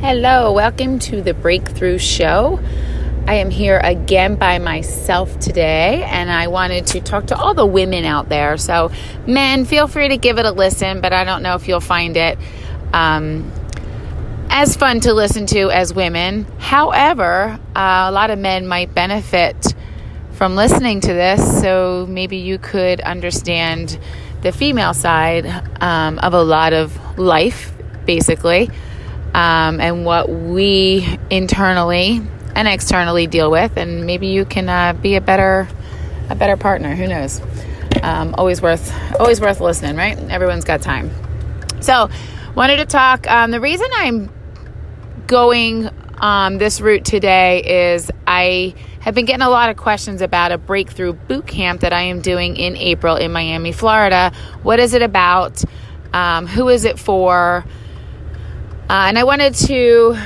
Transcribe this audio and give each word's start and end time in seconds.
Hello, 0.00 0.52
welcome 0.52 1.00
to 1.00 1.22
the 1.22 1.34
Breakthrough 1.34 1.98
Show. 1.98 2.60
I 3.26 3.34
am 3.34 3.50
here 3.50 3.80
again 3.82 4.36
by 4.36 4.60
myself 4.60 5.40
today, 5.40 6.04
and 6.04 6.30
I 6.30 6.46
wanted 6.46 6.86
to 6.86 7.00
talk 7.00 7.26
to 7.26 7.36
all 7.36 7.52
the 7.52 7.66
women 7.66 8.04
out 8.04 8.28
there. 8.28 8.56
So, 8.58 8.92
men, 9.26 9.64
feel 9.64 9.88
free 9.88 10.10
to 10.10 10.16
give 10.16 10.38
it 10.38 10.46
a 10.46 10.52
listen, 10.52 11.00
but 11.00 11.12
I 11.12 11.24
don't 11.24 11.42
know 11.42 11.56
if 11.56 11.66
you'll 11.66 11.80
find 11.80 12.16
it 12.16 12.38
um, 12.92 13.50
as 14.50 14.76
fun 14.76 15.00
to 15.00 15.12
listen 15.12 15.46
to 15.46 15.72
as 15.72 15.92
women. 15.92 16.46
However, 16.58 17.58
uh, 17.74 18.06
a 18.08 18.12
lot 18.12 18.30
of 18.30 18.38
men 18.38 18.68
might 18.68 18.94
benefit 18.94 19.74
from 20.30 20.54
listening 20.54 21.00
to 21.00 21.12
this, 21.12 21.60
so 21.60 22.06
maybe 22.08 22.36
you 22.36 22.58
could 22.58 23.00
understand 23.00 23.98
the 24.42 24.52
female 24.52 24.94
side 24.94 25.44
um, 25.82 26.20
of 26.20 26.34
a 26.34 26.42
lot 26.42 26.72
of 26.72 27.18
life, 27.18 27.72
basically 28.06 28.70
um, 29.34 29.80
and 29.80 30.04
what 30.04 30.28
we 30.28 31.18
internally 31.30 32.22
and 32.54 32.66
externally 32.66 33.26
deal 33.26 33.50
with, 33.50 33.76
and 33.76 34.06
maybe 34.06 34.28
you 34.28 34.44
can 34.44 34.68
uh, 34.68 34.92
be 34.92 35.16
a 35.16 35.20
better 35.20 35.68
a 36.30 36.34
better 36.34 36.56
partner. 36.56 36.94
Who 36.94 37.06
knows? 37.06 37.40
Um, 38.02 38.34
always 38.36 38.60
worth 38.60 38.92
always 39.18 39.40
worth 39.40 39.60
listening, 39.60 39.96
right? 39.96 40.18
Everyone's 40.30 40.64
got 40.64 40.82
time. 40.82 41.10
So, 41.80 42.10
wanted 42.54 42.78
to 42.78 42.86
talk. 42.86 43.30
Um, 43.30 43.50
the 43.50 43.60
reason 43.60 43.86
I'm 43.94 44.30
going 45.26 45.88
um, 46.20 46.58
this 46.58 46.80
route 46.80 47.04
today 47.04 47.92
is 47.92 48.10
I 48.26 48.74
have 49.00 49.14
been 49.14 49.24
getting 49.24 49.42
a 49.42 49.50
lot 49.50 49.70
of 49.70 49.76
questions 49.76 50.20
about 50.20 50.52
a 50.52 50.58
breakthrough 50.58 51.12
boot 51.12 51.46
camp 51.46 51.82
that 51.82 51.92
I 51.92 52.02
am 52.02 52.20
doing 52.20 52.56
in 52.56 52.76
April 52.76 53.16
in 53.16 53.32
Miami, 53.32 53.72
Florida. 53.72 54.32
What 54.62 54.80
is 54.80 54.94
it 54.94 55.02
about? 55.02 55.62
Um, 56.12 56.46
who 56.46 56.68
is 56.68 56.84
it 56.84 56.98
for? 56.98 57.64
Uh, 58.88 59.06
and 59.08 59.18
I 59.18 59.24
wanted 59.24 59.54
to 59.54 60.16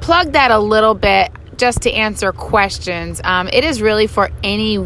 plug 0.00 0.32
that 0.32 0.50
a 0.50 0.58
little 0.58 0.94
bit 0.94 1.30
just 1.56 1.82
to 1.82 1.92
answer 1.92 2.32
questions. 2.32 3.20
Um, 3.22 3.48
it 3.52 3.64
is 3.64 3.82
really 3.82 4.06
for 4.06 4.30
any 4.42 4.78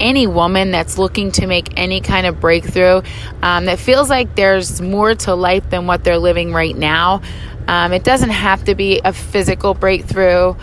any 0.00 0.26
woman 0.26 0.70
that's 0.70 0.96
looking 0.96 1.32
to 1.32 1.46
make 1.46 1.76
any 1.76 2.00
kind 2.00 2.24
of 2.24 2.40
breakthrough 2.40 3.02
um, 3.42 3.64
that 3.64 3.80
feels 3.80 4.08
like 4.08 4.34
there's 4.36 4.80
more 4.80 5.12
to 5.12 5.34
life 5.34 5.68
than 5.70 5.86
what 5.86 6.04
they're 6.04 6.18
living 6.18 6.52
right 6.52 6.76
now. 6.76 7.20
Um, 7.66 7.92
it 7.92 8.04
doesn't 8.04 8.30
have 8.30 8.64
to 8.64 8.74
be 8.74 9.00
a 9.04 9.12
physical 9.12 9.74
breakthrough. 9.74 10.54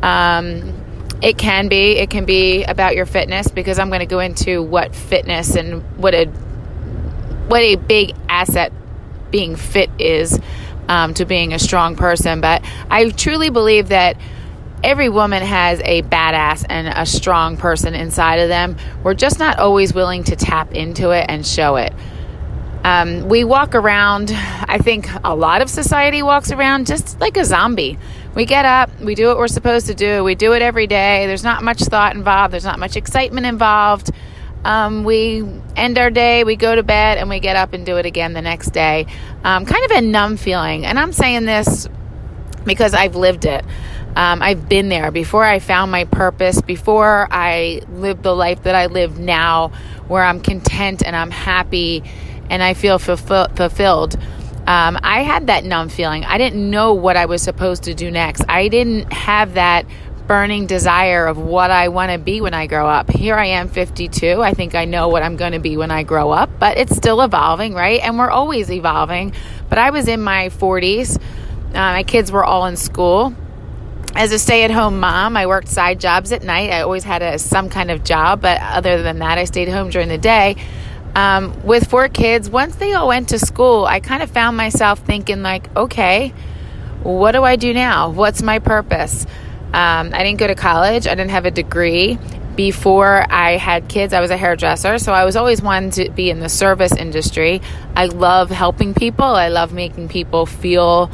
Um, 0.00 0.72
it 1.20 1.36
can 1.38 1.68
be. 1.68 1.96
It 1.98 2.10
can 2.10 2.24
be 2.24 2.64
about 2.64 2.94
your 2.94 3.06
fitness 3.06 3.48
because 3.48 3.78
I'm 3.78 3.88
going 3.88 4.00
to 4.00 4.06
go 4.06 4.20
into 4.20 4.62
what 4.62 4.94
fitness 4.94 5.56
and 5.56 5.82
what 5.98 6.14
a 6.14 6.26
what 7.48 7.60
a 7.60 7.76
big 7.76 8.14
asset 8.28 8.72
being 9.34 9.56
fit 9.56 9.90
is 9.98 10.38
um, 10.86 11.12
to 11.14 11.24
being 11.24 11.52
a 11.54 11.58
strong 11.58 11.96
person. 11.96 12.40
But 12.40 12.64
I 12.88 13.10
truly 13.10 13.50
believe 13.50 13.88
that 13.88 14.16
every 14.84 15.08
woman 15.08 15.42
has 15.42 15.80
a 15.84 16.02
badass 16.02 16.64
and 16.68 16.86
a 16.86 17.04
strong 17.04 17.56
person 17.56 17.96
inside 17.96 18.36
of 18.36 18.48
them. 18.48 18.76
We're 19.02 19.14
just 19.14 19.40
not 19.40 19.58
always 19.58 19.92
willing 19.92 20.22
to 20.24 20.36
tap 20.36 20.72
into 20.72 21.10
it 21.10 21.26
and 21.28 21.44
show 21.44 21.74
it. 21.74 21.92
Um, 22.84 23.28
we 23.28 23.42
walk 23.42 23.74
around, 23.74 24.30
I 24.32 24.78
think 24.78 25.08
a 25.24 25.34
lot 25.34 25.62
of 25.62 25.68
society 25.68 26.22
walks 26.22 26.52
around 26.52 26.86
just 26.86 27.18
like 27.18 27.36
a 27.36 27.44
zombie. 27.44 27.98
We 28.36 28.44
get 28.44 28.64
up, 28.64 29.00
we 29.00 29.16
do 29.16 29.26
what 29.26 29.36
we're 29.36 29.48
supposed 29.48 29.88
to 29.88 29.94
do, 29.94 30.22
we 30.22 30.36
do 30.36 30.52
it 30.52 30.62
every 30.62 30.86
day. 30.86 31.26
There's 31.26 31.42
not 31.42 31.64
much 31.64 31.80
thought 31.80 32.14
involved, 32.14 32.52
there's 32.52 32.64
not 32.64 32.78
much 32.78 32.96
excitement 32.96 33.46
involved. 33.46 34.12
Um, 34.64 35.04
we 35.04 35.44
end 35.76 35.98
our 35.98 36.10
day, 36.10 36.44
we 36.44 36.56
go 36.56 36.74
to 36.74 36.82
bed, 36.82 37.18
and 37.18 37.28
we 37.28 37.40
get 37.40 37.56
up 37.56 37.72
and 37.72 37.84
do 37.84 37.96
it 37.96 38.06
again 38.06 38.32
the 38.32 38.42
next 38.42 38.70
day. 38.70 39.06
Um, 39.42 39.66
kind 39.66 39.84
of 39.84 39.90
a 39.92 40.00
numb 40.00 40.36
feeling. 40.36 40.86
And 40.86 40.98
I'm 40.98 41.12
saying 41.12 41.44
this 41.44 41.88
because 42.64 42.94
I've 42.94 43.16
lived 43.16 43.44
it. 43.44 43.64
Um, 44.16 44.42
I've 44.42 44.68
been 44.68 44.88
there 44.88 45.10
before 45.10 45.44
I 45.44 45.58
found 45.58 45.90
my 45.90 46.04
purpose, 46.04 46.62
before 46.62 47.26
I 47.30 47.82
lived 47.90 48.22
the 48.22 48.34
life 48.34 48.62
that 48.62 48.74
I 48.74 48.86
live 48.86 49.18
now, 49.18 49.72
where 50.06 50.22
I'm 50.22 50.40
content 50.40 51.02
and 51.04 51.16
I'm 51.16 51.30
happy 51.30 52.02
and 52.48 52.62
I 52.62 52.74
feel 52.74 52.98
fulfill- 52.98 53.48
fulfilled. 53.56 54.16
Um, 54.66 54.98
I 55.02 55.22
had 55.22 55.48
that 55.48 55.64
numb 55.64 55.88
feeling. 55.88 56.24
I 56.24 56.38
didn't 56.38 56.70
know 56.70 56.94
what 56.94 57.16
I 57.16 57.26
was 57.26 57.42
supposed 57.42 57.82
to 57.84 57.94
do 57.94 58.10
next. 58.10 58.44
I 58.48 58.68
didn't 58.68 59.12
have 59.12 59.54
that 59.54 59.84
burning 60.26 60.66
desire 60.66 61.26
of 61.26 61.36
what 61.38 61.70
I 61.70 61.88
want 61.88 62.12
to 62.12 62.18
be 62.18 62.40
when 62.40 62.54
I 62.54 62.66
grow 62.66 62.88
up. 62.88 63.10
Here 63.10 63.34
I 63.34 63.46
am, 63.46 63.68
52. 63.68 64.42
I 64.42 64.54
think 64.54 64.74
I 64.74 64.84
know 64.84 65.08
what 65.08 65.22
I'm 65.22 65.36
going 65.36 65.52
to 65.52 65.58
be 65.58 65.76
when 65.76 65.90
I 65.90 66.02
grow 66.02 66.30
up, 66.30 66.50
but 66.58 66.78
it's 66.78 66.96
still 66.96 67.20
evolving, 67.20 67.74
right? 67.74 68.00
And 68.00 68.18
we're 68.18 68.30
always 68.30 68.70
evolving. 68.70 69.32
But 69.68 69.78
I 69.78 69.90
was 69.90 70.08
in 70.08 70.20
my 70.20 70.48
40s. 70.48 71.16
Uh, 71.16 71.72
my 71.72 72.02
kids 72.04 72.32
were 72.32 72.44
all 72.44 72.66
in 72.66 72.76
school. 72.76 73.34
As 74.16 74.32
a 74.32 74.38
stay 74.38 74.62
at 74.62 74.70
home 74.70 75.00
mom, 75.00 75.36
I 75.36 75.46
worked 75.46 75.68
side 75.68 76.00
jobs 76.00 76.30
at 76.32 76.42
night. 76.42 76.70
I 76.70 76.82
always 76.82 77.02
had 77.02 77.20
a, 77.20 77.38
some 77.38 77.68
kind 77.68 77.90
of 77.90 78.04
job, 78.04 78.40
but 78.40 78.60
other 78.60 79.02
than 79.02 79.18
that, 79.18 79.38
I 79.38 79.44
stayed 79.44 79.68
home 79.68 79.90
during 79.90 80.08
the 80.08 80.18
day. 80.18 80.56
Um, 81.16 81.64
with 81.64 81.88
four 81.90 82.08
kids, 82.08 82.48
once 82.48 82.76
they 82.76 82.92
all 82.92 83.08
went 83.08 83.28
to 83.30 83.38
school, 83.38 83.84
I 83.84 84.00
kind 84.00 84.22
of 84.22 84.30
found 84.30 84.56
myself 84.56 85.00
thinking, 85.00 85.42
like, 85.42 85.74
okay, 85.76 86.32
what 87.02 87.32
do 87.32 87.42
I 87.42 87.56
do 87.56 87.74
now? 87.74 88.10
What's 88.10 88.42
my 88.42 88.58
purpose? 88.58 89.26
Um, 89.74 90.14
I 90.14 90.22
didn't 90.22 90.38
go 90.38 90.46
to 90.46 90.54
college, 90.54 91.08
I 91.08 91.16
didn't 91.16 91.32
have 91.32 91.46
a 91.46 91.50
degree. 91.50 92.16
Before 92.54 93.26
I 93.28 93.56
had 93.56 93.88
kids, 93.88 94.12
I 94.12 94.20
was 94.20 94.30
a 94.30 94.36
hairdresser, 94.36 95.00
so 95.00 95.12
I 95.12 95.24
was 95.24 95.34
always 95.34 95.60
one 95.60 95.90
to 95.90 96.08
be 96.10 96.30
in 96.30 96.38
the 96.38 96.48
service 96.48 96.92
industry. 96.92 97.60
I 97.96 98.06
love 98.06 98.50
helping 98.50 98.94
people, 98.94 99.24
I 99.24 99.48
love 99.48 99.72
making 99.72 100.10
people 100.10 100.46
feel 100.46 101.10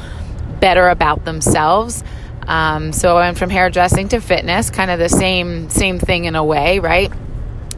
better 0.61 0.91
about 0.91 1.25
themselves. 1.25 2.05
Um, 2.47 2.93
so 2.93 3.17
I 3.17 3.21
went 3.21 3.39
from 3.39 3.49
hairdressing 3.49 4.09
to 4.09 4.21
fitness, 4.21 4.69
kind 4.69 4.91
of 4.91 4.99
the 4.99 5.09
same 5.09 5.71
same 5.71 5.99
thing 5.99 6.27
in 6.27 6.37
a 6.37 6.45
way, 6.45 6.81
right? 6.81 7.11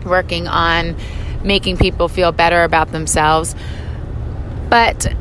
Working 0.04 0.48
on 0.48 0.96
making 1.44 1.76
people 1.76 2.08
feel 2.08 2.32
better 2.32 2.64
about 2.64 2.90
themselves. 2.90 3.54
But 4.68 5.14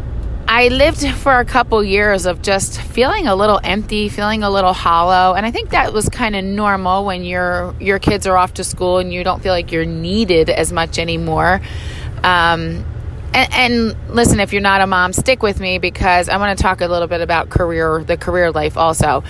I 0.53 0.67
lived 0.67 1.07
for 1.07 1.39
a 1.39 1.45
couple 1.45 1.81
years 1.81 2.25
of 2.25 2.41
just 2.41 2.81
feeling 2.81 3.25
a 3.25 3.35
little 3.35 3.61
empty, 3.63 4.09
feeling 4.09 4.43
a 4.43 4.49
little 4.49 4.73
hollow, 4.73 5.33
and 5.33 5.45
I 5.45 5.51
think 5.51 5.69
that 5.69 5.93
was 5.93 6.09
kind 6.09 6.35
of 6.35 6.43
normal 6.43 7.05
when 7.05 7.23
your 7.23 7.73
your 7.79 7.99
kids 7.99 8.27
are 8.27 8.35
off 8.35 8.55
to 8.55 8.65
school 8.65 8.97
and 8.97 9.13
you 9.13 9.23
don't 9.23 9.41
feel 9.41 9.53
like 9.53 9.71
you're 9.71 9.85
needed 9.85 10.49
as 10.49 10.73
much 10.73 10.99
anymore. 10.99 11.61
Um, 12.17 12.83
and, 13.33 13.53
and, 13.53 13.95
listen, 14.09 14.41
if 14.41 14.51
you're 14.51 14.61
not 14.61 14.81
a 14.81 14.87
mom, 14.87 15.13
stick 15.13 15.41
with 15.41 15.61
me 15.61 15.77
because 15.77 16.27
I 16.27 16.35
want 16.35 16.57
to 16.57 16.61
talk 16.61 16.81
a 16.81 16.87
little 16.87 17.07
bit 17.07 17.21
about 17.21 17.49
career, 17.49 18.03
the 18.03 18.17
career 18.17 18.51
life 18.51 18.75
also. 18.75 19.23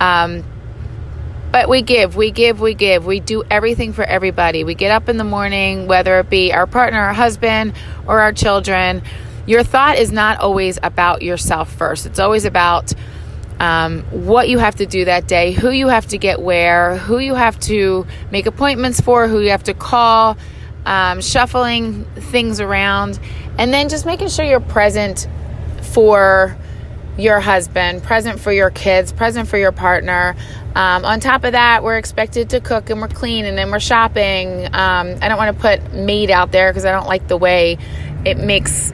Um, 0.00 0.42
but 1.52 1.68
we 1.68 1.82
give, 1.82 2.16
we 2.16 2.32
give, 2.32 2.60
we 2.60 2.74
give. 2.74 3.06
We 3.06 3.20
do 3.20 3.44
everything 3.48 3.92
for 3.92 4.02
everybody. 4.02 4.64
We 4.64 4.74
get 4.74 4.90
up 4.90 5.08
in 5.08 5.18
the 5.18 5.24
morning, 5.24 5.86
whether 5.86 6.18
it 6.18 6.28
be 6.28 6.52
our 6.52 6.66
partner, 6.66 6.98
our 6.98 7.12
husband, 7.12 7.74
or 8.08 8.22
our 8.22 8.32
children 8.32 9.02
your 9.46 9.62
thought 9.62 9.98
is 9.98 10.12
not 10.12 10.40
always 10.40 10.78
about 10.82 11.22
yourself 11.22 11.72
first. 11.72 12.06
It's 12.06 12.18
always 12.18 12.44
about 12.44 12.92
um, 13.60 14.02
what 14.10 14.48
you 14.48 14.58
have 14.58 14.76
to 14.76 14.86
do 14.86 15.04
that 15.04 15.26
day, 15.28 15.52
who 15.52 15.70
you 15.70 15.88
have 15.88 16.06
to 16.08 16.18
get 16.18 16.40
where, 16.40 16.96
who 16.96 17.18
you 17.18 17.34
have 17.34 17.58
to 17.60 18.06
make 18.30 18.46
appointments 18.46 19.00
for, 19.00 19.28
who 19.28 19.40
you 19.40 19.50
have 19.50 19.64
to 19.64 19.74
call, 19.74 20.36
um, 20.86 21.20
shuffling 21.20 22.04
things 22.16 22.60
around, 22.60 23.18
and 23.58 23.72
then 23.72 23.88
just 23.88 24.06
making 24.06 24.28
sure 24.28 24.44
you're 24.44 24.60
present 24.60 25.28
for 25.82 26.56
your 27.16 27.38
husband, 27.38 28.02
present 28.02 28.40
for 28.40 28.52
your 28.52 28.70
kids, 28.70 29.12
present 29.12 29.48
for 29.48 29.56
your 29.56 29.70
partner. 29.70 30.34
Um, 30.74 31.04
on 31.04 31.20
top 31.20 31.44
of 31.44 31.52
that, 31.52 31.84
we're 31.84 31.98
expected 31.98 32.50
to 32.50 32.60
cook 32.60 32.90
and 32.90 33.00
we're 33.00 33.06
clean 33.06 33.44
and 33.44 33.56
then 33.56 33.70
we're 33.70 33.78
shopping. 33.78 34.66
Um, 34.66 35.16
I 35.22 35.28
don't 35.28 35.38
want 35.38 35.56
to 35.56 35.60
put 35.62 35.92
maid 35.92 36.32
out 36.32 36.50
there 36.50 36.72
because 36.72 36.84
I 36.84 36.90
don't 36.90 37.06
like 37.06 37.28
the 37.28 37.36
way 37.36 37.78
it 38.24 38.36
makes 38.36 38.92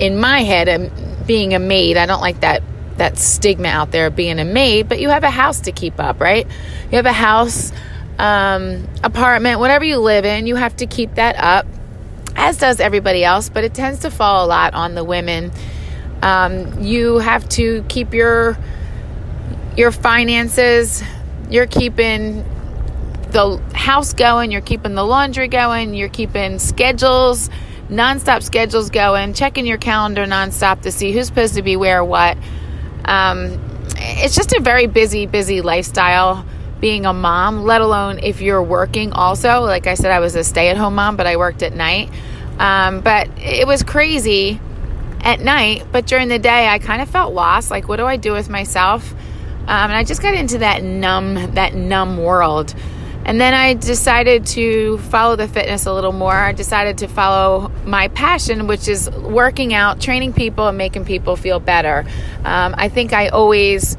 in 0.00 0.18
my 0.18 0.42
head, 0.42 0.68
um, 0.68 0.90
being 1.26 1.54
a 1.54 1.58
maid, 1.58 1.96
I 1.96 2.06
don't 2.06 2.20
like 2.20 2.40
that 2.40 2.62
that 2.96 3.16
stigma 3.18 3.68
out 3.68 3.92
there 3.92 4.08
of 4.08 4.16
being 4.16 4.38
a 4.38 4.44
maid, 4.44 4.88
but 4.88 5.00
you 5.00 5.08
have 5.08 5.24
a 5.24 5.30
house 5.30 5.60
to 5.60 5.72
keep 5.72 5.98
up, 5.98 6.20
right? 6.20 6.46
You 6.90 6.96
have 6.96 7.06
a 7.06 7.12
house, 7.12 7.72
um, 8.18 8.86
apartment, 9.02 9.58
whatever 9.58 9.86
you 9.86 9.96
live 9.98 10.26
in, 10.26 10.46
you 10.46 10.56
have 10.56 10.76
to 10.76 10.86
keep 10.86 11.14
that 11.14 11.36
up, 11.38 11.66
as 12.36 12.58
does 12.58 12.78
everybody 12.78 13.24
else, 13.24 13.48
but 13.48 13.64
it 13.64 13.72
tends 13.72 14.00
to 14.00 14.10
fall 14.10 14.44
a 14.44 14.48
lot 14.48 14.74
on 14.74 14.94
the 14.94 15.02
women. 15.02 15.50
Um, 16.20 16.82
you 16.82 17.18
have 17.18 17.48
to 17.50 17.82
keep 17.88 18.12
your 18.12 18.58
your 19.76 19.92
finances, 19.92 21.02
you're 21.48 21.66
keeping 21.66 22.44
the 23.30 23.62
house 23.72 24.12
going, 24.12 24.50
you're 24.50 24.60
keeping 24.60 24.94
the 24.94 25.04
laundry 25.04 25.48
going, 25.48 25.94
you're 25.94 26.10
keeping 26.10 26.58
schedules 26.58 27.48
nonstop 27.90 28.42
schedules 28.42 28.88
going, 28.88 29.34
checking 29.34 29.66
your 29.66 29.78
calendar 29.78 30.24
nonstop 30.24 30.82
to 30.82 30.92
see 30.92 31.12
who's 31.12 31.26
supposed 31.26 31.54
to 31.54 31.62
be 31.62 31.76
where, 31.76 32.04
what. 32.04 32.38
Um, 33.04 33.58
it's 33.96 34.34
just 34.34 34.52
a 34.52 34.60
very 34.60 34.86
busy, 34.86 35.26
busy 35.26 35.60
lifestyle 35.60 36.44
being 36.80 37.04
a 37.04 37.12
mom, 37.12 37.64
let 37.64 37.80
alone 37.80 38.20
if 38.20 38.40
you're 38.40 38.62
working 38.62 39.12
also. 39.12 39.60
Like 39.60 39.86
I 39.86 39.94
said, 39.94 40.10
I 40.10 40.20
was 40.20 40.34
a 40.34 40.44
stay 40.44 40.68
at 40.68 40.76
home 40.76 40.94
mom, 40.94 41.16
but 41.16 41.26
I 41.26 41.36
worked 41.36 41.62
at 41.62 41.74
night. 41.74 42.10
Um, 42.58 43.00
but 43.00 43.28
it 43.38 43.66
was 43.66 43.82
crazy 43.82 44.60
at 45.22 45.40
night, 45.40 45.84
but 45.92 46.06
during 46.06 46.28
the 46.28 46.38
day, 46.38 46.68
I 46.68 46.78
kind 46.78 47.02
of 47.02 47.10
felt 47.10 47.34
lost. 47.34 47.70
Like, 47.70 47.88
what 47.88 47.96
do 47.96 48.06
I 48.06 48.16
do 48.16 48.32
with 48.32 48.48
myself? 48.48 49.12
Um, 49.62 49.90
and 49.90 49.92
I 49.92 50.04
just 50.04 50.22
got 50.22 50.34
into 50.34 50.58
that 50.58 50.82
numb, 50.82 51.54
that 51.54 51.74
numb 51.74 52.16
world. 52.18 52.74
And 53.30 53.40
then 53.40 53.54
I 53.54 53.74
decided 53.74 54.44
to 54.46 54.98
follow 54.98 55.36
the 55.36 55.46
fitness 55.46 55.86
a 55.86 55.94
little 55.94 56.10
more. 56.10 56.32
I 56.32 56.50
decided 56.50 56.98
to 56.98 57.06
follow 57.06 57.70
my 57.84 58.08
passion, 58.08 58.66
which 58.66 58.88
is 58.88 59.08
working 59.08 59.72
out, 59.72 60.00
training 60.00 60.32
people, 60.32 60.66
and 60.66 60.76
making 60.76 61.04
people 61.04 61.36
feel 61.36 61.60
better. 61.60 62.04
Um, 62.44 62.74
I 62.76 62.88
think 62.88 63.12
I 63.12 63.28
always 63.28 63.96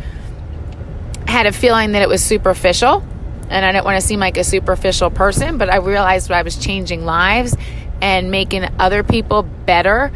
had 1.28 1.46
a 1.46 1.54
feeling 1.54 1.94
that 1.94 2.02
it 2.02 2.10
was 2.10 2.22
superficial, 2.22 3.08
and 3.48 3.66
I 3.66 3.72
didn't 3.72 3.86
want 3.86 4.02
to 4.02 4.06
seem 4.06 4.20
like 4.20 4.36
a 4.36 4.44
superficial 4.44 5.10
person, 5.10 5.58
but 5.58 5.70
I 5.70 5.78
realized 5.78 6.28
that 6.28 6.34
I 6.34 6.42
was 6.42 6.58
changing 6.58 7.06
lives 7.06 7.56
and 8.02 8.32
making 8.32 8.68
other 8.80 9.02
people 9.02 9.44
better. 9.44 10.12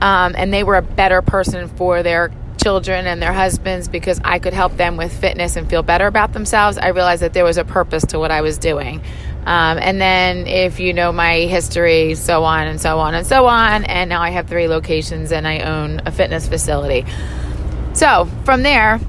Um, 0.00 0.34
and 0.34 0.50
they 0.50 0.64
were 0.64 0.76
a 0.76 0.82
better 0.82 1.20
person 1.20 1.68
for 1.68 2.02
their 2.02 2.30
children 2.62 3.06
and 3.06 3.20
their 3.20 3.32
husbands 3.32 3.88
because 3.88 4.20
I 4.24 4.38
could 4.38 4.52
help 4.52 4.76
them 4.76 4.96
with 4.96 5.12
fitness 5.18 5.56
and 5.56 5.68
feel 5.68 5.82
better 5.82 6.06
about 6.06 6.32
themselves, 6.32 6.78
I 6.78 6.88
realized 6.88 7.22
that 7.22 7.32
there 7.32 7.44
was 7.44 7.56
a 7.56 7.64
purpose 7.64 8.04
to 8.06 8.18
what 8.18 8.30
I 8.30 8.42
was 8.42 8.58
doing. 8.58 9.02
Um, 9.46 9.78
and 9.78 10.00
then, 10.00 10.46
if 10.46 10.80
you 10.80 10.92
know 10.92 11.12
my 11.12 11.40
history, 11.40 12.14
so 12.14 12.44
on 12.44 12.66
and 12.66 12.78
so 12.78 12.98
on 12.98 13.14
and 13.14 13.26
so 13.26 13.46
on, 13.46 13.84
and 13.84 14.10
now 14.10 14.20
I 14.20 14.30
have 14.30 14.48
three 14.48 14.68
locations 14.68 15.32
and 15.32 15.48
I 15.48 15.60
own 15.60 16.02
a 16.04 16.12
fitness 16.12 16.46
facility. 16.46 17.06
So, 17.94 18.28
from 18.44 18.62
there, 18.62 19.00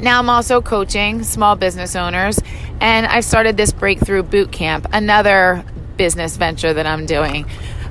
now 0.00 0.18
I'm 0.18 0.28
also 0.28 0.60
coaching 0.60 1.22
small 1.22 1.54
business 1.54 1.94
owners, 1.94 2.40
and 2.80 3.06
I've 3.06 3.24
started 3.24 3.56
this 3.56 3.72
breakthrough 3.72 4.24
boot 4.24 4.50
camp, 4.50 4.88
another 4.92 5.64
business 5.96 6.36
venture 6.36 6.74
that 6.74 6.86
I'm 6.86 7.06
doing. 7.06 7.46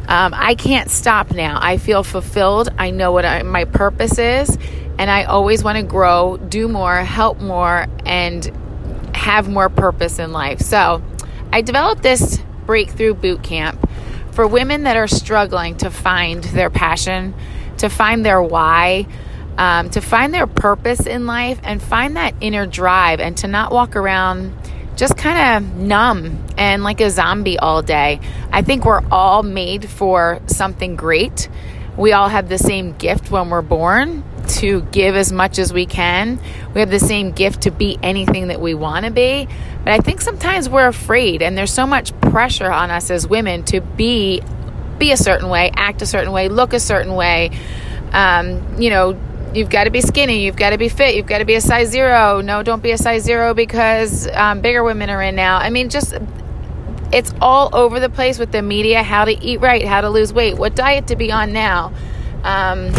Um, 0.07 0.33
I 0.35 0.55
can't 0.55 0.89
stop 0.89 1.31
now. 1.31 1.57
I 1.61 1.77
feel 1.77 2.03
fulfilled. 2.03 2.69
I 2.77 2.91
know 2.91 3.13
what 3.13 3.23
I, 3.23 3.43
my 3.43 3.63
purpose 3.63 4.17
is, 4.17 4.57
and 5.01 5.09
I 5.09 5.23
always 5.23 5.63
want 5.63 5.77
to 5.77 5.83
grow, 5.83 6.37
do 6.37 6.67
more, 6.67 6.97
help 6.97 7.39
more, 7.39 7.87
and 8.05 8.45
have 9.15 9.49
more 9.49 9.67
purpose 9.67 10.19
in 10.19 10.31
life. 10.31 10.59
So 10.59 11.01
I 11.51 11.61
developed 11.63 12.03
this 12.03 12.39
breakthrough 12.67 13.15
boot 13.15 13.41
camp 13.41 13.89
for 14.31 14.45
women 14.45 14.83
that 14.83 14.97
are 14.97 15.07
struggling 15.07 15.75
to 15.77 15.89
find 15.89 16.43
their 16.43 16.69
passion, 16.69 17.33
to 17.79 17.89
find 17.89 18.23
their 18.23 18.43
why. 18.43 19.07
Um, 19.57 19.89
to 19.89 20.01
find 20.01 20.33
their 20.33 20.47
purpose 20.47 21.05
in 21.05 21.25
life 21.25 21.59
and 21.63 21.81
find 21.81 22.15
that 22.15 22.35
inner 22.39 22.65
drive 22.65 23.19
and 23.19 23.35
to 23.37 23.47
not 23.47 23.71
walk 23.71 23.95
around 23.95 24.55
just 24.95 25.17
kind 25.17 25.65
of 25.65 25.75
numb 25.75 26.45
and 26.57 26.83
like 26.83 27.01
a 27.01 27.09
zombie 27.09 27.59
all 27.59 27.81
day. 27.81 28.19
I 28.51 28.61
think 28.61 28.85
we're 28.85 29.03
all 29.11 29.43
made 29.43 29.89
for 29.89 30.39
something 30.47 30.95
great. 30.95 31.49
We 31.97 32.13
all 32.13 32.29
have 32.29 32.49
the 32.49 32.57
same 32.57 32.93
gift 32.93 33.29
when 33.29 33.49
we're 33.49 33.61
born 33.61 34.23
to 34.59 34.81
give 34.91 35.15
as 35.15 35.31
much 35.31 35.59
as 35.59 35.71
we 35.73 35.85
can. 35.85 36.39
We 36.73 36.81
have 36.81 36.89
the 36.89 36.99
same 36.99 37.31
gift 37.31 37.61
to 37.63 37.71
be 37.71 37.97
anything 38.03 38.47
that 38.47 38.59
we 38.59 38.73
want 38.73 39.05
to 39.05 39.11
be. 39.11 39.47
But 39.83 39.93
I 39.93 39.97
think 39.97 40.21
sometimes 40.21 40.69
we're 40.69 40.87
afraid 40.87 41.41
and 41.41 41.57
there's 41.57 41.73
so 41.73 41.87
much 41.87 42.19
pressure 42.21 42.71
on 42.71 42.91
us 42.91 43.09
as 43.09 43.27
women 43.27 43.63
to 43.65 43.81
be 43.81 44.41
be 44.97 45.11
a 45.11 45.17
certain 45.17 45.49
way, 45.49 45.71
act 45.75 46.03
a 46.03 46.05
certain 46.05 46.31
way, 46.31 46.47
look 46.47 46.73
a 46.73 46.79
certain 46.79 47.15
way. 47.15 47.49
Um, 48.11 48.79
you 48.79 48.91
know, 48.91 49.19
you've 49.53 49.69
got 49.69 49.85
to 49.85 49.89
be 49.89 50.01
skinny, 50.01 50.45
you've 50.45 50.55
got 50.55 50.69
to 50.71 50.77
be 50.77 50.89
fit, 50.89 51.15
you've 51.15 51.25
got 51.25 51.39
to 51.39 51.45
be 51.45 51.55
a 51.55 51.61
size 51.61 51.89
zero. 51.89 52.41
No, 52.41 52.61
don't 52.61 52.83
be 52.83 52.91
a 52.91 52.97
size 52.97 53.23
zero 53.23 53.53
because 53.53 54.27
um, 54.27 54.61
bigger 54.61 54.83
women 54.83 55.09
are 55.09 55.21
in 55.21 55.35
now. 55.35 55.57
I 55.57 55.71
mean, 55.71 55.89
just 55.89 56.13
it's 57.11 57.33
all 57.41 57.69
over 57.73 57.99
the 57.99 58.09
place 58.09 58.39
with 58.39 58.51
the 58.51 58.61
media 58.61 59.03
how 59.03 59.25
to 59.25 59.31
eat 59.43 59.59
right, 59.59 59.85
how 59.85 60.01
to 60.01 60.09
lose 60.09 60.31
weight, 60.31 60.57
what 60.57 60.75
diet 60.75 61.07
to 61.07 61.15
be 61.15 61.31
on 61.31 61.51
now. 61.51 61.93
Um, 62.43 62.91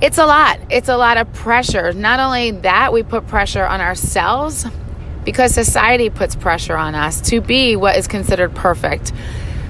it's 0.00 0.18
a 0.18 0.26
lot. 0.26 0.58
It's 0.70 0.88
a 0.88 0.96
lot 0.96 1.16
of 1.16 1.32
pressure. 1.32 1.92
Not 1.92 2.20
only 2.20 2.52
that, 2.52 2.92
we 2.92 3.02
put 3.02 3.26
pressure 3.26 3.64
on 3.64 3.80
ourselves 3.80 4.66
because 5.24 5.52
society 5.52 6.08
puts 6.08 6.34
pressure 6.34 6.76
on 6.76 6.94
us 6.94 7.20
to 7.30 7.40
be 7.40 7.76
what 7.76 7.96
is 7.96 8.06
considered 8.06 8.54
perfect. 8.54 9.12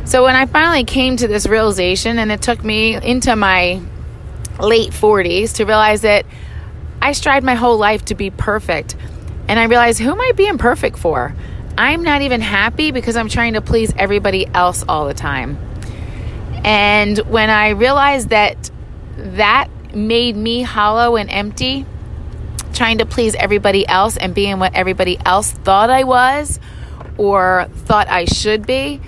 So 0.05 0.25
when 0.25 0.37
I 0.37 0.47
finally 0.47 0.85
came 0.85 1.17
to 1.17 1.29
this 1.29 1.47
realization, 1.47 2.19
and 2.19 2.31
it 2.33 2.43
took 2.43 2.65
me 2.65 2.95
into 2.95 3.35
my 3.37 3.81
late 4.61 4.91
40s 4.91 5.57
to 5.57 5.65
realize 5.65 6.03
that 6.03 6.27
I 7.03 7.13
strived 7.13 7.45
my 7.45 7.55
whole 7.55 7.79
life 7.79 8.05
to 8.07 8.15
be 8.15 8.31
perfect. 8.31 8.97
And 9.49 9.59
I 9.59 9.65
realized 9.65 9.99
who 9.99 10.11
am 10.11 10.21
I 10.21 10.33
being 10.37 10.59
perfect 10.59 10.99
for? 10.99 11.35
I'm 11.77 12.03
not 12.03 12.23
even 12.23 12.41
happy 12.41 12.91
because 12.91 13.17
I'm 13.17 13.29
trying 13.29 13.55
to 13.55 13.61
please 13.61 13.93
everybody 13.97 14.47
else 14.47 14.85
all 14.89 15.07
the 15.07 15.15
time. 15.15 15.59
And 16.65 17.19
when 17.19 17.49
I 17.49 17.71
realized 17.71 18.29
that 18.29 18.71
that 19.17 19.69
made 19.95 20.37
me 20.37 20.63
hollow 20.63 21.17
and 21.17 21.31
empty, 21.31 21.87
trying 22.73 22.99
to 22.99 23.07
please 23.07 23.35
everybody 23.35 23.87
else 23.87 24.17
and 24.17 24.35
being 24.35 24.59
what 24.59 24.75
everybody 24.75 25.19
else 25.25 25.51
thought 25.51 25.91
I 25.91 26.05
was 26.05 26.59
or 27.19 27.67
thought 27.75 28.09
I 28.09 28.25
should 28.25 28.67
be, 28.67 29.01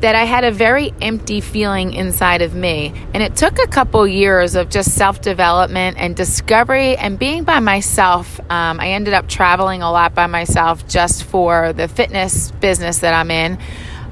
that 0.00 0.14
I 0.14 0.24
had 0.24 0.44
a 0.44 0.52
very 0.52 0.92
empty 1.00 1.40
feeling 1.40 1.92
inside 1.92 2.42
of 2.42 2.54
me. 2.54 2.92
And 3.14 3.22
it 3.22 3.34
took 3.34 3.58
a 3.58 3.66
couple 3.66 4.06
years 4.06 4.54
of 4.54 4.68
just 4.68 4.94
self 4.94 5.20
development 5.20 5.96
and 5.98 6.14
discovery 6.14 6.96
and 6.96 7.18
being 7.18 7.44
by 7.44 7.60
myself. 7.60 8.38
Um, 8.50 8.80
I 8.80 8.90
ended 8.90 9.14
up 9.14 9.28
traveling 9.28 9.82
a 9.82 9.90
lot 9.90 10.14
by 10.14 10.26
myself 10.26 10.86
just 10.86 11.24
for 11.24 11.72
the 11.72 11.88
fitness 11.88 12.52
business 12.52 12.98
that 12.98 13.14
I'm 13.14 13.30
in 13.30 13.58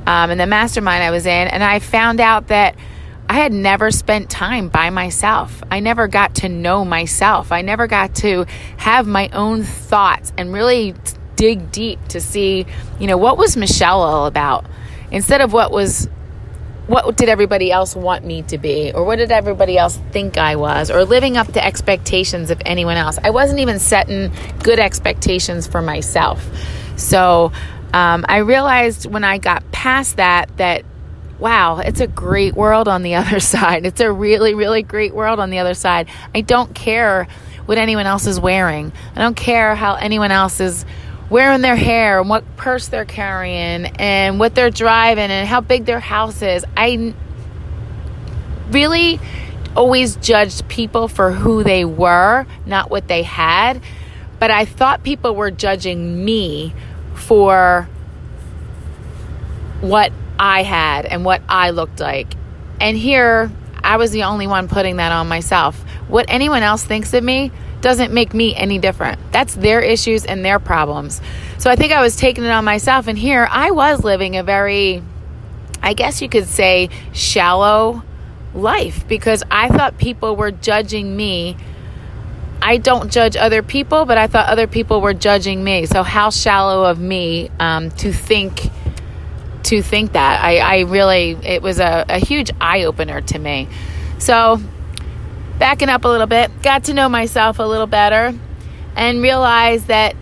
um, 0.06 0.30
and 0.30 0.40
the 0.40 0.46
mastermind 0.46 1.02
I 1.02 1.10
was 1.10 1.26
in. 1.26 1.48
And 1.48 1.62
I 1.62 1.80
found 1.80 2.20
out 2.20 2.48
that 2.48 2.76
I 3.28 3.34
had 3.34 3.52
never 3.52 3.90
spent 3.90 4.30
time 4.30 4.68
by 4.68 4.90
myself. 4.90 5.62
I 5.70 5.80
never 5.80 6.06
got 6.06 6.36
to 6.36 6.48
know 6.48 6.84
myself. 6.84 7.50
I 7.50 7.62
never 7.62 7.86
got 7.86 8.14
to 8.16 8.46
have 8.76 9.06
my 9.06 9.28
own 9.30 9.64
thoughts 9.64 10.32
and 10.38 10.52
really 10.52 10.94
dig 11.34 11.70
deep 11.70 12.06
to 12.08 12.20
see, 12.20 12.66
you 12.98 13.06
know, 13.06 13.16
what 13.16 13.36
was 13.36 13.56
Michelle 13.56 14.02
all 14.02 14.26
about 14.26 14.64
instead 15.10 15.40
of 15.40 15.52
what 15.52 15.70
was 15.70 16.08
what 16.86 17.16
did 17.16 17.28
everybody 17.28 17.72
else 17.72 17.96
want 17.96 18.24
me 18.24 18.42
to 18.42 18.58
be 18.58 18.92
or 18.92 19.04
what 19.04 19.16
did 19.16 19.32
everybody 19.32 19.76
else 19.76 19.98
think 20.12 20.38
I 20.38 20.54
was 20.54 20.88
or 20.88 21.04
living 21.04 21.36
up 21.36 21.52
to 21.54 21.64
expectations 21.64 22.50
of 22.52 22.62
anyone 22.64 22.96
else. 22.96 23.18
I 23.24 23.30
wasn't 23.30 23.58
even 23.58 23.80
setting 23.80 24.32
good 24.62 24.78
expectations 24.78 25.66
for 25.66 25.82
myself. 25.82 26.48
So, 26.96 27.50
um, 27.92 28.24
I 28.28 28.38
realized 28.38 29.10
when 29.10 29.24
I 29.24 29.38
got 29.38 29.70
past 29.72 30.16
that 30.18 30.56
that 30.58 30.84
wow, 31.38 31.78
it's 31.78 32.00
a 32.00 32.06
great 32.06 32.54
world 32.54 32.88
on 32.88 33.02
the 33.02 33.14
other 33.16 33.40
side. 33.40 33.86
It's 33.86 34.00
a 34.00 34.10
really, 34.10 34.54
really 34.54 34.82
great 34.82 35.14
world 35.14 35.40
on 35.40 35.50
the 35.50 35.58
other 35.58 35.74
side. 35.74 36.08
I 36.34 36.40
don't 36.40 36.74
care 36.74 37.26
what 37.66 37.78
anyone 37.78 38.06
else 38.06 38.26
is 38.26 38.38
wearing. 38.38 38.92
I 39.14 39.20
don't 39.20 39.36
care 39.36 39.74
how 39.74 39.94
anyone 39.94 40.30
else 40.30 40.60
is 40.60 40.84
wearing 41.28 41.60
their 41.60 41.76
hair 41.76 42.20
and 42.20 42.28
what 42.28 42.56
purse 42.56 42.86
they're 42.88 43.04
carrying 43.04 43.86
and 43.98 44.38
what 44.38 44.54
they're 44.54 44.70
driving 44.70 45.30
and 45.30 45.48
how 45.48 45.60
big 45.60 45.84
their 45.84 45.98
house 45.98 46.42
is. 46.42 46.64
I 46.76 47.14
really 48.70 49.18
always 49.74 50.16
judged 50.16 50.68
people 50.68 51.08
for 51.08 51.32
who 51.32 51.62
they 51.64 51.84
were, 51.84 52.46
not 52.64 52.90
what 52.90 53.08
they 53.08 53.22
had. 53.22 53.82
But 54.38 54.50
I 54.50 54.64
thought 54.64 55.02
people 55.02 55.34
were 55.34 55.50
judging 55.50 56.24
me 56.24 56.74
for 57.14 57.88
what 59.80 60.12
I 60.38 60.62
had 60.62 61.06
and 61.06 61.24
what 61.24 61.42
I 61.48 61.70
looked 61.70 62.00
like. 62.00 62.34
And 62.80 62.96
here, 62.96 63.50
I 63.82 63.96
was 63.96 64.10
the 64.10 64.24
only 64.24 64.46
one 64.46 64.68
putting 64.68 64.96
that 64.96 65.12
on 65.12 65.28
myself. 65.28 65.80
What 66.08 66.26
anyone 66.28 66.62
else 66.62 66.84
thinks 66.84 67.14
of 67.14 67.22
me 67.22 67.52
doesn't 67.80 68.12
make 68.12 68.34
me 68.34 68.54
any 68.54 68.78
different. 68.78 69.20
That's 69.32 69.54
their 69.54 69.80
issues 69.80 70.24
and 70.24 70.44
their 70.44 70.58
problems. 70.58 71.20
So 71.58 71.70
I 71.70 71.76
think 71.76 71.92
I 71.92 72.02
was 72.02 72.16
taking 72.16 72.44
it 72.44 72.50
on 72.50 72.64
myself. 72.64 73.06
And 73.06 73.18
here, 73.18 73.46
I 73.50 73.70
was 73.70 74.02
living 74.02 74.36
a 74.36 74.42
very, 74.42 75.02
I 75.82 75.94
guess 75.94 76.20
you 76.20 76.28
could 76.28 76.46
say, 76.46 76.90
shallow 77.12 78.02
life 78.54 79.06
because 79.06 79.42
I 79.50 79.68
thought 79.68 79.98
people 79.98 80.36
were 80.36 80.50
judging 80.50 81.16
me. 81.16 81.56
I 82.60 82.78
don't 82.78 83.12
judge 83.12 83.36
other 83.36 83.62
people, 83.62 84.04
but 84.04 84.18
I 84.18 84.26
thought 84.26 84.48
other 84.48 84.66
people 84.66 85.00
were 85.00 85.14
judging 85.14 85.62
me. 85.62 85.86
So, 85.86 86.02
how 86.02 86.30
shallow 86.30 86.84
of 86.84 86.98
me 86.98 87.50
um, 87.60 87.90
to 87.92 88.12
think 88.12 88.70
to 89.66 89.82
think 89.82 90.12
that. 90.12 90.42
I, 90.42 90.58
I 90.58 90.80
really, 90.80 91.32
it 91.42 91.62
was 91.62 91.78
a, 91.78 92.04
a 92.08 92.18
huge 92.18 92.50
eye 92.60 92.84
opener 92.84 93.20
to 93.20 93.38
me. 93.38 93.68
So, 94.18 94.60
backing 95.58 95.88
up 95.88 96.04
a 96.04 96.08
little 96.08 96.26
bit, 96.26 96.50
got 96.62 96.84
to 96.84 96.94
know 96.94 97.08
myself 97.08 97.58
a 97.58 97.62
little 97.62 97.86
better 97.86 98.34
and 98.94 99.22
realized 99.22 99.88
that 99.88 100.16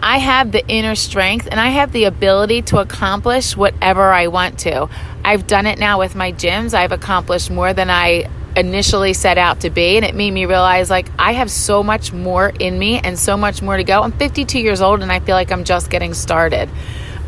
I 0.00 0.18
have 0.18 0.52
the 0.52 0.66
inner 0.68 0.94
strength 0.94 1.48
and 1.50 1.58
I 1.58 1.68
have 1.68 1.92
the 1.92 2.04
ability 2.04 2.62
to 2.62 2.78
accomplish 2.78 3.56
whatever 3.56 4.12
I 4.12 4.28
want 4.28 4.60
to. 4.60 4.88
I've 5.24 5.46
done 5.46 5.66
it 5.66 5.78
now 5.78 5.98
with 5.98 6.14
my 6.14 6.32
gyms. 6.32 6.72
I've 6.72 6.92
accomplished 6.92 7.50
more 7.50 7.72
than 7.72 7.90
I 7.90 8.30
initially 8.56 9.12
set 9.12 9.38
out 9.38 9.60
to 9.60 9.70
be 9.70 9.96
and 9.96 10.04
it 10.04 10.14
made 10.14 10.32
me 10.32 10.44
realize 10.46 10.90
like 10.90 11.06
I 11.18 11.32
have 11.32 11.50
so 11.50 11.82
much 11.82 12.12
more 12.12 12.48
in 12.48 12.76
me 12.78 12.98
and 12.98 13.18
so 13.18 13.36
much 13.36 13.60
more 13.60 13.76
to 13.76 13.84
go. 13.84 14.02
I'm 14.02 14.12
52 14.12 14.58
years 14.58 14.80
old 14.80 15.02
and 15.02 15.10
I 15.12 15.20
feel 15.20 15.34
like 15.34 15.50
I'm 15.50 15.64
just 15.64 15.90
getting 15.90 16.14
started. 16.14 16.68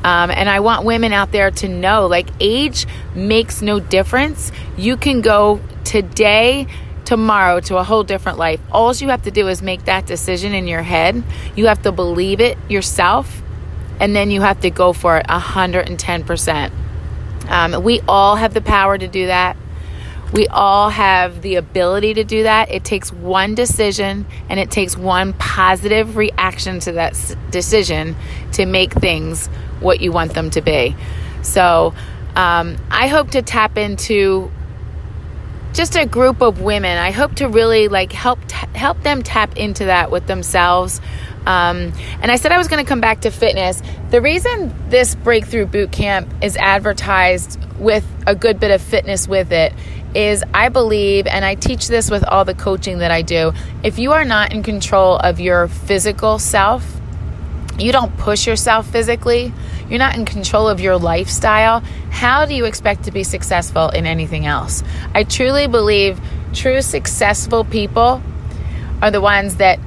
Um, 0.03 0.31
and 0.31 0.49
I 0.49 0.61
want 0.61 0.85
women 0.85 1.13
out 1.13 1.33
there 1.33 1.51
to 1.51 1.69
know 1.69 2.07
like 2.07 2.29
age 2.41 2.87
makes 3.15 3.61
no 3.61 3.81
difference. 3.81 4.51
You 4.77 4.97
can 4.97 5.21
go 5.21 5.61
today, 5.85 6.67
tomorrow 7.05 7.61
to 7.61 7.77
a 7.77 7.83
whole 7.83 8.05
different 8.05 8.39
life. 8.39 8.61
All 8.71 8.95
you 8.95 9.09
have 9.09 9.23
to 9.23 9.31
do 9.31 9.49
is 9.49 9.63
make 9.63 9.85
that 9.85 10.07
decision 10.07 10.55
in 10.55 10.67
your 10.67 10.83
head. 10.83 11.23
You 11.57 11.67
have 11.67 11.83
to 11.83 11.93
believe 11.93 12.41
it 12.41 12.57
yourself, 12.69 13.43
and 13.99 14.15
then 14.15 14.31
you 14.31 14.41
have 14.41 14.61
to 14.61 14.71
go 14.71 14.93
for 14.93 15.19
it 15.19 15.27
110%. 15.27 16.73
Um, 17.49 17.83
we 17.83 18.01
all 18.07 18.37
have 18.37 18.55
the 18.55 18.61
power 18.61 18.97
to 18.97 19.09
do 19.09 19.27
that. 19.27 19.57
We 20.33 20.47
all 20.47 20.91
have 20.91 21.43
the 21.43 21.57
ability 21.57 22.15
to 22.15 22.23
do 22.23 22.45
that. 22.45 22.71
It 22.71 22.85
takes 22.85 23.13
one 23.13 23.57
decision 23.57 24.27
and 24.49 24.61
it 24.61 24.71
takes 24.71 24.97
one 24.97 25.33
positive 25.33 26.17
reaction 26.17 26.79
to 26.81 26.93
that 26.93 27.37
decision 27.51 28.15
to 28.53 28.67
make 28.67 28.93
things 28.93 29.49
what 29.81 30.01
you 30.01 30.13
want 30.13 30.35
them 30.35 30.51
to 30.51 30.61
be. 30.61 30.97
So, 31.43 31.95
um, 32.37 32.77
I 32.91 33.09
hope 33.09 33.33
to 33.33 33.43
tap 33.43 33.77
into 33.77 34.51
just 35.73 35.97
a 35.97 36.07
group 36.07 36.43
of 36.43 36.61
women. 36.61 36.99
I 36.99 37.11
hope 37.11 37.37
to 37.37 37.49
really 37.49 37.89
like 37.89 38.13
help 38.13 38.39
t- 38.47 38.67
help 38.75 39.03
them 39.03 39.23
tap 39.23 39.57
into 39.57 39.87
that 39.87 40.11
with 40.11 40.27
themselves. 40.27 41.01
Um, 41.47 41.93
and 42.21 42.31
I 42.31 42.37
said 42.37 42.53
I 42.53 42.59
was 42.59 42.69
going 42.69 42.85
to 42.85 42.89
come 42.89 43.01
back 43.01 43.23
to 43.23 43.31
fitness. 43.31 43.83
The 44.11 44.21
reason 44.21 44.75
this 44.91 45.15
breakthrough 45.15 45.67
boot 45.67 45.91
camp 45.91 46.29
is 46.43 46.57
advertised 46.57 47.59
with 47.79 48.07
a 48.27 48.35
good 48.35 48.61
bit 48.61 48.71
of 48.71 48.83
fitness 48.83 49.27
with 49.27 49.53
it 49.53 49.73
is 50.15 50.45
I 50.53 50.69
believe, 50.69 51.27
and 51.27 51.45
I 51.45 51.55
teach 51.55 51.89
this 51.89 52.11
with 52.11 52.25
all 52.25 52.45
the 52.45 52.55
coaching 52.55 52.99
that 52.99 53.11
I 53.11 53.23
do, 53.23 53.53
if 53.83 53.99
you 53.99 54.13
are 54.13 54.25
not 54.25 54.53
in 54.53 54.63
control 54.63 55.17
of 55.17 55.41
your 55.41 55.69
physical 55.69 56.39
self, 56.39 57.00
you 57.81 57.93
don't 57.93 58.17
push 58.17 58.47
yourself 58.47 58.89
physically, 58.89 59.53
you're 59.89 59.99
not 59.99 60.17
in 60.17 60.25
control 60.25 60.69
of 60.69 60.81
your 60.81 60.97
lifestyle, 60.97 61.81
how 62.11 62.45
do 62.47 62.55
you 62.55 62.65
expect 62.65 63.05
to 63.05 63.11
be 63.11 63.25
successful 63.25 63.89
in 63.89 64.07
anything 64.07 64.47
else? 64.47 64.83
I 65.15 65.25
truly 65.25 65.67
believe 65.67 66.21
true 66.53 66.83
successful 66.83 67.65
people 67.65 68.23
are 69.03 69.11
the 69.11 69.21
ones 69.21 69.57
that 69.57 69.79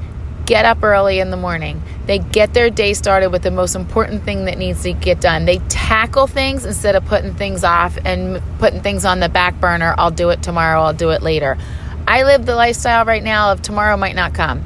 get 0.45 0.65
up 0.65 0.83
early 0.83 1.19
in 1.19 1.29
the 1.29 1.37
morning. 1.37 1.81
They 2.05 2.19
get 2.19 2.53
their 2.53 2.69
day 2.69 2.93
started 2.93 3.29
with 3.29 3.43
the 3.43 3.51
most 3.51 3.75
important 3.75 4.23
thing 4.23 4.45
that 4.45 4.57
needs 4.57 4.83
to 4.83 4.91
get 4.91 5.21
done. 5.21 5.45
They 5.45 5.59
tackle 5.69 6.27
things 6.27 6.65
instead 6.65 6.95
of 6.95 7.05
putting 7.05 7.33
things 7.33 7.63
off 7.63 7.97
and 8.03 8.41
putting 8.59 8.81
things 8.81 9.05
on 9.05 9.19
the 9.19 9.29
back 9.29 9.59
burner. 9.59 9.95
I'll 9.97 10.11
do 10.11 10.29
it 10.29 10.43
tomorrow, 10.43 10.81
I'll 10.81 10.93
do 10.93 11.11
it 11.11 11.21
later. 11.21 11.57
I 12.05 12.23
live 12.23 12.45
the 12.45 12.55
lifestyle 12.55 13.05
right 13.05 13.23
now 13.23 13.53
of 13.53 13.61
tomorrow 13.61 13.95
might 13.95 14.15
not 14.15 14.33
come. 14.33 14.65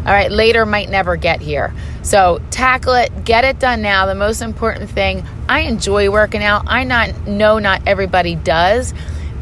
All 0.00 0.12
right, 0.12 0.30
later 0.30 0.64
might 0.64 0.88
never 0.88 1.16
get 1.16 1.40
here. 1.40 1.74
So 2.02 2.40
tackle 2.50 2.94
it, 2.94 3.24
get 3.24 3.44
it 3.44 3.58
done 3.58 3.82
now. 3.82 4.06
The 4.06 4.14
most 4.14 4.40
important 4.40 4.90
thing, 4.90 5.26
I 5.48 5.60
enjoy 5.60 6.10
working 6.10 6.42
out. 6.42 6.64
I 6.66 6.84
not 6.84 7.26
know 7.26 7.58
not 7.58 7.82
everybody 7.86 8.34
does, 8.34 8.94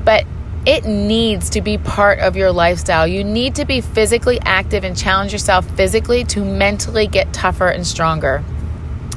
but 0.04 0.24
it 0.66 0.84
needs 0.84 1.50
to 1.50 1.62
be 1.62 1.78
part 1.78 2.18
of 2.18 2.36
your 2.36 2.50
lifestyle. 2.50 3.06
You 3.06 3.22
need 3.22 3.54
to 3.54 3.64
be 3.64 3.80
physically 3.80 4.40
active 4.40 4.82
and 4.82 4.96
challenge 4.96 5.32
yourself 5.32 5.64
physically 5.76 6.24
to 6.24 6.44
mentally 6.44 7.06
get 7.06 7.32
tougher 7.32 7.68
and 7.68 7.86
stronger. 7.86 8.42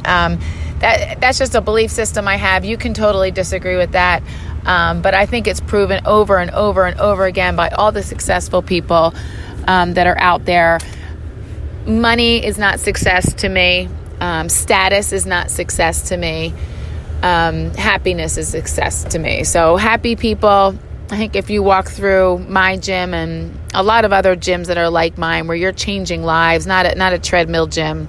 Um, 0.06 0.40
that 0.80 1.20
that's 1.20 1.38
just 1.38 1.56
a 1.56 1.62
belief 1.62 1.92
system 1.92 2.28
I 2.28 2.38
have. 2.38 2.66
You 2.66 2.78
can 2.78 2.94
totally 2.94 3.32
disagree 3.32 3.78
with 3.78 3.92
that, 3.94 4.24
um, 4.66 5.02
but 5.02 5.14
I 5.14 5.26
think 5.26 5.48
it's 5.48 5.60
proven 5.60 6.06
over 6.06 6.38
and 6.38 6.52
over 6.52 6.86
and 6.86 7.00
over 7.00 7.26
again 7.26 7.56
by 7.56 7.70
all 7.70 7.92
the 7.92 8.04
successful 8.04 8.62
people 8.62 9.14
um, 9.68 9.94
that 9.96 10.08
are 10.08 10.18
out 10.20 10.46
there 10.46 10.80
money 11.86 12.46
is 12.46 12.58
not 12.58 12.80
success 12.80 13.34
to 13.36 13.50
me. 13.50 13.90
Um, 14.20 14.50
status 14.50 15.12
is 15.14 15.26
not 15.26 15.50
success 15.50 16.10
to 16.10 16.18
me. 16.18 16.54
Um, 17.24 17.72
happiness 17.74 18.38
is 18.38 18.48
success 18.48 19.04
to 19.06 19.20
me. 19.20 19.44
So, 19.44 19.78
happy 19.78 20.16
people. 20.16 20.76
I 21.10 21.18
think 21.18 21.36
if 21.36 21.50
you 21.50 21.62
walk 21.62 21.90
through 21.90 22.40
my 22.48 22.78
gym 22.78 23.14
and 23.14 23.60
a 23.74 23.84
lot 23.84 24.06
of 24.06 24.14
other 24.14 24.36
gyms 24.36 24.68
that 24.68 24.78
are 24.78 24.90
like 24.90 25.18
mine, 25.18 25.48
where 25.48 25.58
you're 25.58 25.74
changing 25.74 26.24
lives, 26.24 26.66
not 26.66 26.86
a, 26.86 26.96
not 26.96 27.14
a 27.14 27.20
treadmill 27.20 27.68
gym, 27.68 28.08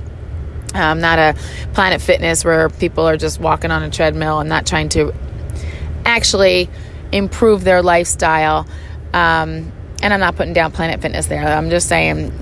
um, 0.74 1.00
not 1.00 1.18
a 1.18 1.34
Planet 1.74 2.00
Fitness 2.00 2.44
where 2.44 2.68
people 2.68 3.08
are 3.08 3.16
just 3.16 3.40
walking 3.40 3.70
on 3.70 3.82
a 3.82 3.90
treadmill 3.90 4.38
and 4.38 4.48
not 4.48 4.66
trying 4.66 4.88
to 4.90 5.12
actually 6.04 6.70
improve 7.10 7.64
their 7.64 7.82
lifestyle. 7.82 8.66
Um, 9.12 9.72
and 10.02 10.12
I'm 10.12 10.20
not 10.20 10.36
putting 10.36 10.52
down 10.52 10.72
Planet 10.72 11.02
Fitness 11.02 11.26
there. 11.26 11.46
I'm 11.46 11.70
just 11.70 11.88
saying 11.88 12.32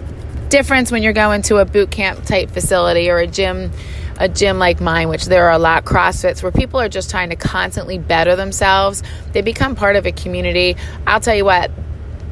difference 0.51 0.93
when 0.93 1.03
you're 1.03 1.13
going 1.13 1.43
to 1.43 1.59
a 1.59 1.65
boot 1.65 1.91
camp 1.91 2.25
type 2.25 2.51
facility 2.51 3.11
or 3.11 3.19
a 3.19 3.27
gym 3.27 3.71
a 4.19 4.29
gym 4.29 4.59
like 4.59 4.83
mine, 4.83 5.09
which 5.09 5.25
there 5.25 5.47
are 5.47 5.53
a 5.53 5.59
lot 5.59 5.87
CrossFits 5.87 6.43
where 6.43 6.53
people 6.53 6.79
are 6.79 6.91
just 6.91 7.09
trying 7.09 7.31
to 7.31 7.37
constantly 7.37 7.97
better 7.97 8.37
themselves. 8.37 9.03
They 9.33 9.41
become 9.41 9.75
part 9.75 9.97
of 9.97 10.05
a 10.05 10.13
community. 10.13 10.77
I'll 11.07 11.21
tell 11.21 11.35
you 11.35 11.47
what, 11.47 11.71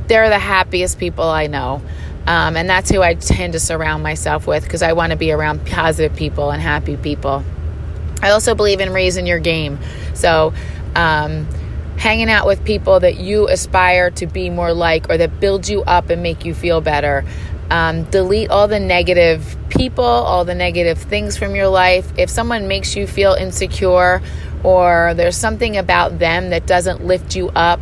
they're 0.07 0.29
the 0.29 0.39
happiest 0.39 0.99
people 0.99 1.25
I 1.25 1.47
know. 1.47 1.81
Um, 2.27 2.59
and 2.59 2.69
that's 2.69 2.91
who 2.91 3.01
I 3.01 3.15
tend 3.15 3.55
to 3.55 3.59
surround 3.59 4.03
myself 4.03 4.47
with 4.47 4.65
because 4.65 4.83
I 4.83 4.93
want 4.93 5.13
to 5.13 5.17
be 5.17 5.33
around 5.33 5.65
positive 5.67 6.15
people 6.15 6.51
and 6.51 6.61
happy 6.61 6.99
people. 6.99 7.43
I 8.21 8.31
also 8.31 8.55
believe 8.55 8.81
in 8.81 8.93
raising 8.93 9.27
your 9.27 9.39
game. 9.39 9.79
So, 10.13 10.53
um, 10.95 11.49
hanging 11.97 12.29
out 12.29 12.47
with 12.47 12.65
people 12.65 13.01
that 13.01 13.17
you 13.19 13.49
aspire 13.49 14.11
to 14.11 14.27
be 14.27 14.51
more 14.51 14.75
like 14.75 15.09
or 15.09 15.17
that 15.17 15.41
build 15.41 15.69
you 15.69 15.83
up 15.85 16.11
and 16.11 16.23
make 16.23 16.45
you 16.45 16.55
feel 16.55 16.83
better. 16.83 17.25
Um, 17.71 18.05
delete 18.05 18.51
all 18.51 18.69
the 18.69 18.81
negative 18.81 19.57
people, 19.69 20.05
all 20.05 20.45
the 20.45 20.55
negative 20.55 20.99
things 20.99 21.37
from 21.37 21.55
your 21.55 21.69
life. 21.69 22.11
If 22.17 22.31
someone 22.31 22.67
makes 22.67 22.97
you 22.97 23.07
feel 23.07 23.35
insecure 23.35 24.23
or 24.65 25.13
there's 25.15 25.37
something 25.37 25.77
about 25.77 26.19
them 26.19 26.51
that 26.51 26.67
doesn't 26.67 27.05
lift 27.05 27.37
you 27.37 27.51
up, 27.51 27.81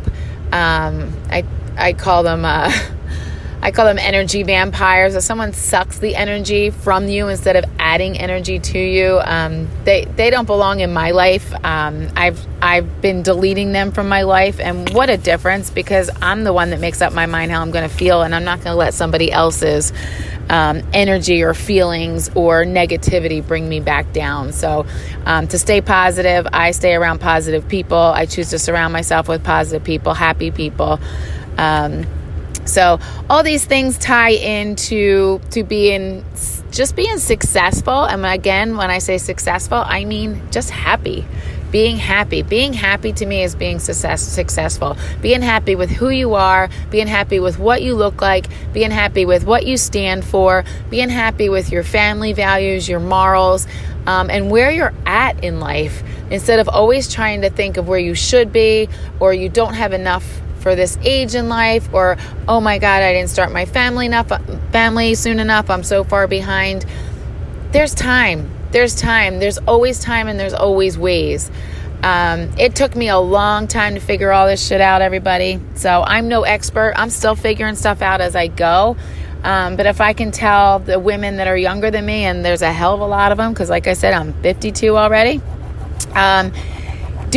um, 0.51 1.13
I 1.29 1.45
I 1.77 1.93
call 1.93 2.23
them. 2.23 2.43
Uh, 2.43 2.71
I 3.61 3.71
call 3.71 3.85
them 3.85 3.97
energy 3.97 4.43
vampires. 4.43 5.15
If 5.15 5.23
someone 5.23 5.51
sucks 5.51 5.99
the 5.99 6.15
energy 6.15 6.69
from 6.69 7.07
you 7.07 7.27
instead 7.27 7.55
of 7.55 7.65
adding 7.79 8.17
energy 8.17 8.59
to 8.59 8.79
you, 8.79 9.19
um, 9.23 9.67
they 9.83 10.05
they 10.05 10.29
don't 10.29 10.45
belong 10.45 10.79
in 10.79 10.93
my 10.93 11.11
life. 11.11 11.53
Um, 11.65 12.07
I've 12.15 12.45
I've 12.61 13.01
been 13.01 13.23
deleting 13.23 13.71
them 13.71 13.91
from 13.91 14.09
my 14.09 14.23
life, 14.23 14.59
and 14.59 14.89
what 14.91 15.09
a 15.09 15.17
difference! 15.17 15.69
Because 15.69 16.09
I'm 16.21 16.43
the 16.43 16.53
one 16.53 16.69
that 16.69 16.79
makes 16.79 17.01
up 17.01 17.13
my 17.13 17.25
mind 17.25 17.51
how 17.51 17.61
I'm 17.61 17.71
going 17.71 17.87
to 17.87 17.93
feel, 17.93 18.21
and 18.21 18.33
I'm 18.35 18.43
not 18.43 18.59
going 18.59 18.73
to 18.73 18.77
let 18.77 18.93
somebody 18.93 19.31
else's 19.31 19.91
um, 20.49 20.83
energy 20.93 21.43
or 21.43 21.53
feelings 21.53 22.29
or 22.35 22.63
negativity 22.63 23.45
bring 23.45 23.67
me 23.67 23.79
back 23.79 24.13
down. 24.13 24.53
So, 24.53 24.85
um, 25.25 25.47
to 25.47 25.59
stay 25.59 25.81
positive, 25.81 26.47
I 26.53 26.71
stay 26.71 26.95
around 26.95 27.19
positive 27.19 27.67
people. 27.67 27.97
I 27.97 28.27
choose 28.27 28.51
to 28.51 28.59
surround 28.59 28.93
myself 28.93 29.27
with 29.27 29.43
positive 29.43 29.83
people, 29.83 30.13
happy 30.13 30.51
people. 30.51 30.99
Um, 31.57 32.05
so 32.67 32.99
all 33.29 33.43
these 33.43 33.65
things 33.65 33.97
tie 33.97 34.31
into 34.31 35.39
to 35.51 35.63
being 35.63 36.23
just 36.71 36.95
being 36.95 37.17
successful. 37.17 38.03
And 38.03 38.25
again, 38.25 38.77
when 38.77 38.91
I 38.91 38.99
say 38.99 39.17
successful, 39.17 39.77
I 39.85 40.05
mean 40.05 40.41
just 40.51 40.69
happy. 40.69 41.25
Being 41.71 41.97
happy. 41.97 42.43
Being 42.43 42.73
happy 42.73 43.11
to 43.13 43.25
me 43.25 43.43
is 43.43 43.55
being 43.55 43.79
success, 43.79 44.21
successful. 44.21 44.95
Being 45.21 45.41
happy 45.41 45.75
with 45.75 45.89
who 45.89 46.09
you 46.09 46.35
are, 46.35 46.69
being 46.91 47.07
happy 47.07 47.39
with 47.39 47.59
what 47.59 47.81
you 47.81 47.95
look 47.95 48.21
like, 48.21 48.47
being 48.73 48.91
happy 48.91 49.25
with 49.25 49.45
what 49.45 49.65
you 49.65 49.75
stand 49.75 50.23
for, 50.23 50.63
being 50.89 51.09
happy 51.09 51.49
with 51.49 51.71
your 51.71 51.83
family 51.83 52.33
values, 52.33 52.87
your 52.87 52.99
morals, 52.99 53.67
um, 54.05 54.29
and 54.29 54.49
where 54.49 54.71
you're 54.71 54.93
at 55.05 55.43
in 55.43 55.59
life 55.59 56.03
instead 56.31 56.59
of 56.59 56.69
always 56.69 57.11
trying 57.11 57.41
to 57.41 57.49
think 57.49 57.77
of 57.77 57.87
where 57.87 57.99
you 57.99 58.15
should 58.15 58.53
be 58.53 58.87
or 59.19 59.33
you 59.33 59.49
don't 59.49 59.73
have 59.73 59.93
enough 59.93 60.41
for 60.67 60.75
this 60.75 60.97
age 61.01 61.33
in 61.33 61.47
life 61.47 61.87
or 61.93 62.17
oh 62.45 62.59
my 62.59 62.77
god 62.77 63.01
i 63.01 63.13
didn't 63.13 63.29
start 63.29 63.53
my 63.53 63.63
family 63.63 64.05
enough 64.05 64.27
family 64.73 65.15
soon 65.15 65.39
enough 65.39 65.69
i'm 65.69 65.81
so 65.81 66.03
far 66.03 66.27
behind. 66.27 66.85
There's 67.71 67.95
time. 67.95 68.51
There's 68.71 68.93
time. 68.93 69.39
There's 69.39 69.57
always 69.59 70.01
time 70.01 70.27
and 70.27 70.37
there's 70.37 70.53
always 70.53 70.97
ways. 70.97 71.49
Um, 72.03 72.51
it 72.57 72.75
took 72.75 72.97
me 72.97 73.07
a 73.07 73.17
long 73.17 73.67
time 73.67 73.93
to 73.93 74.01
figure 74.01 74.29
all 74.33 74.45
this 74.45 74.65
shit 74.67 74.81
out 74.81 75.01
everybody. 75.01 75.61
So 75.75 76.03
i'm 76.05 76.27
no 76.27 76.43
expert. 76.43 76.91
I'm 76.97 77.11
still 77.11 77.35
figuring 77.35 77.75
stuff 77.75 78.01
out 78.01 78.19
as 78.19 78.35
i 78.35 78.47
go. 78.47 78.97
Um, 79.45 79.77
but 79.77 79.85
if 79.85 80.01
i 80.01 80.11
can 80.11 80.31
tell 80.31 80.79
the 80.79 80.99
women 80.99 81.37
that 81.37 81.47
are 81.47 81.55
younger 81.55 81.91
than 81.91 82.05
me 82.05 82.25
and 82.25 82.43
there's 82.43 82.61
a 82.61 82.73
hell 82.73 82.93
of 82.93 82.99
a 82.99 83.07
lot 83.07 83.31
of 83.31 83.37
them 83.37 83.53
because 83.53 83.69
like 83.69 83.87
i 83.87 83.93
said 83.93 84.13
i'm 84.13 84.33
52 84.41 84.97
already 84.97 85.39
um, 86.15 86.51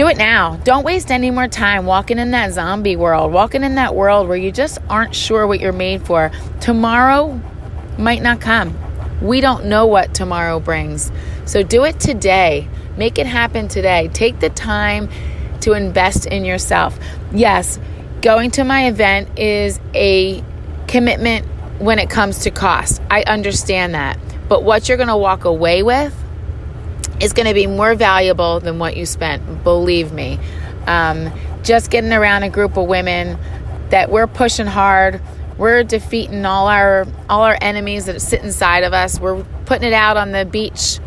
do 0.00 0.06
it 0.06 0.16
now. 0.16 0.56
Don't 0.64 0.82
waste 0.82 1.10
any 1.10 1.30
more 1.30 1.46
time 1.46 1.84
walking 1.84 2.18
in 2.18 2.30
that 2.30 2.52
zombie 2.52 2.96
world, 2.96 3.34
walking 3.34 3.62
in 3.62 3.74
that 3.74 3.94
world 3.94 4.28
where 4.28 4.36
you 4.38 4.50
just 4.50 4.78
aren't 4.88 5.14
sure 5.14 5.46
what 5.46 5.60
you're 5.60 5.74
made 5.74 6.06
for. 6.06 6.30
Tomorrow 6.58 7.38
might 7.98 8.22
not 8.22 8.40
come. 8.40 8.74
We 9.20 9.42
don't 9.42 9.66
know 9.66 9.84
what 9.84 10.14
tomorrow 10.14 10.58
brings. 10.58 11.12
So 11.44 11.62
do 11.62 11.84
it 11.84 12.00
today. 12.00 12.66
Make 12.96 13.18
it 13.18 13.26
happen 13.26 13.68
today. 13.68 14.08
Take 14.08 14.40
the 14.40 14.48
time 14.48 15.10
to 15.60 15.74
invest 15.74 16.24
in 16.24 16.46
yourself. 16.46 16.98
Yes, 17.30 17.78
going 18.22 18.52
to 18.52 18.64
my 18.64 18.86
event 18.86 19.38
is 19.38 19.78
a 19.92 20.42
commitment 20.88 21.44
when 21.78 21.98
it 21.98 22.08
comes 22.08 22.38
to 22.44 22.50
cost. 22.50 23.02
I 23.10 23.22
understand 23.24 23.94
that. 23.94 24.18
But 24.48 24.64
what 24.64 24.88
you're 24.88 24.96
going 24.96 25.08
to 25.08 25.16
walk 25.18 25.44
away 25.44 25.82
with 25.82 26.16
is 27.20 27.32
going 27.32 27.46
to 27.46 27.54
be 27.54 27.66
more 27.66 27.94
valuable 27.94 28.60
than 28.60 28.78
what 28.78 28.96
you 28.96 29.06
spent. 29.06 29.62
Believe 29.62 30.12
me. 30.12 30.38
Um, 30.86 31.30
just 31.62 31.90
getting 31.90 32.12
around 32.12 32.42
a 32.42 32.50
group 32.50 32.76
of 32.76 32.88
women 32.88 33.38
that 33.90 34.10
we're 34.10 34.26
pushing 34.26 34.66
hard. 34.66 35.20
We're 35.58 35.82
defeating 35.84 36.46
all 36.46 36.68
our 36.68 37.06
all 37.28 37.42
our 37.42 37.58
enemies 37.60 38.06
that 38.06 38.20
sit 38.22 38.42
inside 38.42 38.82
of 38.82 38.94
us. 38.94 39.20
We're 39.20 39.44
putting 39.66 39.86
it 39.86 39.92
out 39.92 40.16
on 40.16 40.32
the 40.32 40.46
beach, 40.46 40.98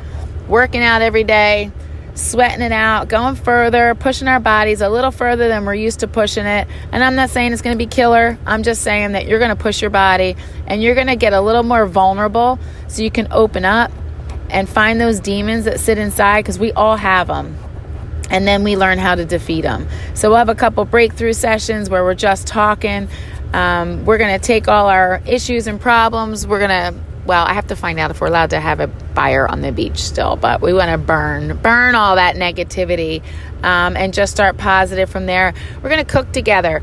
working 0.48 0.84
out 0.84 1.02
every 1.02 1.24
day, 1.24 1.72
sweating 2.14 2.62
it 2.62 2.72
out, 2.72 3.08
going 3.08 3.36
further, 3.36 3.96
pushing 3.96 4.28
our 4.28 4.40
bodies 4.40 4.82
a 4.82 4.90
little 4.90 5.10
further 5.10 5.48
than 5.48 5.66
we're 5.66 5.74
used 5.74 6.02
to 6.02 6.08
pushing 6.08 6.46
it. 6.46 6.68
And 6.92 7.04
I'm 7.04 7.16
not 7.16 7.32
saying 7.32 7.54
it's 7.54 7.64
going 7.64 7.76
to 7.76 7.84
be 7.84 7.90
killer. 7.90 8.38
I'm 8.46 8.62
just 8.62 8.84
saying 8.84 9.14
that 9.14 9.26
you're 9.26 9.40
going 9.40 9.50
to 9.50 9.56
push 9.56 9.82
your 9.82 9.90
body 9.90 10.36
and 10.68 10.84
you're 10.84 10.96
going 10.96 11.08
to 11.08 11.16
get 11.16 11.34
a 11.34 11.42
little 11.42 11.64
more 11.64 11.88
vulnerable 11.88 12.60
so 12.88 13.02
you 13.02 13.10
can 13.10 13.28
open 13.32 13.66
up 13.66 13.92
and 14.54 14.70
find 14.70 15.02
those 15.02 15.20
demons 15.20 15.66
that 15.66 15.80
sit 15.80 15.98
inside 15.98 16.44
because 16.44 16.60
we 16.60 16.72
all 16.72 16.96
have 16.96 17.28
them. 17.28 17.58
And 18.30 18.48
then 18.48 18.64
we 18.64 18.78
learn 18.78 19.00
how 19.00 19.16
to 19.16 19.26
defeat 19.26 19.62
them. 19.62 19.88
So 20.14 20.30
we'll 20.30 20.38
have 20.38 20.50
a 20.50 20.56
couple 20.56 20.86
breakthrough 20.86 21.34
sessions 21.34 21.90
where 21.90 22.04
we're 22.04 22.14
just 22.14 22.48
talking. 22.48 23.10
Um, 23.52 24.06
we're 24.06 24.18
going 24.18 24.40
to 24.40 24.44
take 24.44 24.68
all 24.68 24.88
our 24.88 25.22
issues 25.26 25.68
and 25.68 25.80
problems. 25.80 26.48
We're 26.48 26.66
going 26.66 26.94
to, 26.94 27.00
well, 27.26 27.46
I 27.46 27.54
have 27.54 27.68
to 27.68 27.76
find 27.76 28.00
out 28.00 28.12
if 28.12 28.22
we're 28.22 28.28
allowed 28.28 28.52
to 28.52 28.60
have 28.60 28.80
a 28.80 28.88
fire 29.14 29.48
on 29.48 29.62
the 29.62 29.72
beach 29.72 30.00
still, 30.00 30.36
but 30.36 30.62
we 30.62 30.74
want 30.74 30.90
to 30.92 30.98
burn, 30.98 31.58
burn 31.58 31.96
all 31.96 32.16
that 32.16 32.36
negativity 32.36 33.22
um, 33.64 33.98
and 33.98 34.14
just 34.14 34.32
start 34.32 34.58
positive 34.58 35.10
from 35.10 35.26
there. 35.26 35.54
We're 35.82 35.90
going 35.90 36.04
to 36.04 36.12
cook 36.12 36.32
together. 36.32 36.82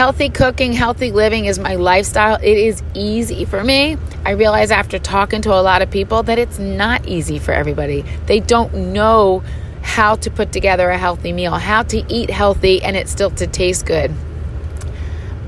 Healthy 0.00 0.30
cooking, 0.30 0.72
healthy 0.72 1.12
living 1.12 1.44
is 1.44 1.58
my 1.58 1.74
lifestyle. 1.74 2.36
It 2.36 2.56
is 2.56 2.82
easy 2.94 3.44
for 3.44 3.62
me. 3.62 3.98
I 4.24 4.30
realize 4.30 4.70
after 4.70 4.98
talking 4.98 5.42
to 5.42 5.52
a 5.52 5.60
lot 5.60 5.82
of 5.82 5.90
people 5.90 6.22
that 6.22 6.38
it's 6.38 6.58
not 6.58 7.06
easy 7.06 7.38
for 7.38 7.52
everybody. 7.52 8.06
They 8.24 8.40
don't 8.40 8.72
know 8.94 9.42
how 9.82 10.14
to 10.14 10.30
put 10.30 10.52
together 10.52 10.88
a 10.88 10.96
healthy 10.96 11.34
meal, 11.34 11.52
how 11.52 11.82
to 11.82 12.02
eat 12.10 12.30
healthy 12.30 12.82
and 12.82 12.96
it 12.96 13.10
still 13.10 13.30
to 13.32 13.46
taste 13.46 13.84
good. 13.84 14.10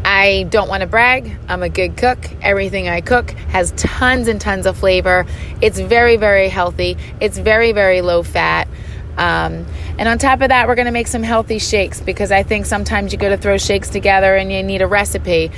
I 0.05 0.47
don't 0.51 0.69
want 0.69 0.83
to 0.83 0.87
brag. 0.87 1.35
I'm 1.49 1.63
a 1.63 1.71
good 1.71 1.97
cook. 1.97 2.19
Everything 2.43 2.91
I 2.91 3.01
cook 3.01 3.31
has 3.31 3.73
tons 3.79 4.29
and 4.29 4.39
tons 4.39 4.67
of 4.67 4.77
flavor. 4.77 5.25
It's 5.63 5.81
very, 5.81 6.19
very 6.19 6.51
healthy. 6.51 6.99
It's 7.23 7.39
very, 7.39 7.73
very 7.73 8.03
low 8.03 8.23
fat. 8.23 8.69
Um, 9.17 9.67
and 9.99 10.09
on 10.09 10.19
top 10.19 10.41
of 10.41 10.49
that, 10.49 10.69
we're 10.69 10.75
going 10.75 10.87
to 10.87 10.93
make 10.93 11.07
some 11.07 11.23
healthy 11.23 11.59
shakes 11.59 12.01
because 12.01 12.33
I 12.33 12.43
think 12.43 12.67
sometimes 12.67 13.13
you 13.13 13.19
go 13.19 13.29
to 13.29 13.37
throw 13.37 13.59
shakes 13.59 13.91
together 13.91 14.35
and 14.35 14.51
you 14.51 14.63
need 14.63 14.83
a 14.83 14.87
recipe. 14.87 15.51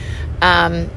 Um, 0.43 0.91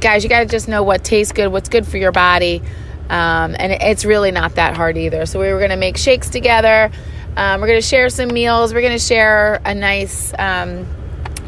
guys, 0.00 0.22
you 0.22 0.28
got 0.28 0.40
to 0.40 0.46
just 0.46 0.68
know 0.68 0.82
what 0.82 1.04
tastes 1.04 1.32
good, 1.32 1.48
what's 1.48 1.68
good 1.68 1.86
for 1.86 1.96
your 1.96 2.12
body. 2.12 2.62
Um, 3.08 3.56
and 3.58 3.72
it's 3.72 4.04
really 4.04 4.30
not 4.30 4.56
that 4.56 4.76
hard 4.76 4.96
either. 4.96 5.26
So 5.26 5.40
we 5.40 5.52
were 5.52 5.58
going 5.58 5.70
to 5.70 5.76
make 5.76 5.96
shakes 5.96 6.28
together. 6.28 6.90
Um, 7.36 7.60
we're 7.60 7.68
going 7.68 7.80
to 7.80 7.86
share 7.86 8.08
some 8.08 8.28
meals. 8.28 8.74
We're 8.74 8.80
going 8.80 8.98
to 8.98 9.04
share 9.04 9.60
a 9.64 9.74
nice 9.74 10.32
um, 10.38 10.86